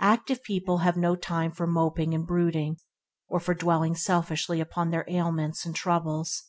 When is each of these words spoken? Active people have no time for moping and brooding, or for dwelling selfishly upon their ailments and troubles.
Active 0.00 0.42
people 0.42 0.78
have 0.78 0.96
no 0.96 1.14
time 1.14 1.52
for 1.52 1.66
moping 1.66 2.14
and 2.14 2.26
brooding, 2.26 2.78
or 3.28 3.38
for 3.38 3.52
dwelling 3.52 3.94
selfishly 3.94 4.58
upon 4.58 4.88
their 4.88 5.04
ailments 5.06 5.66
and 5.66 5.76
troubles. 5.76 6.44